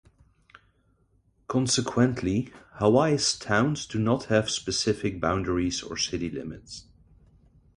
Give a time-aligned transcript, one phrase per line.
[1.47, 6.85] Consequently, Hawaii's towns do not have specific boundaries or city limits.